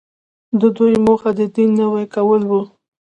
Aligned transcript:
د 0.59 0.61
دوی 0.77 0.93
موخه 1.05 1.29
د 1.39 1.41
دین 1.55 1.69
نوی 1.79 2.05
کول 2.15 2.41
وو. 2.49 2.61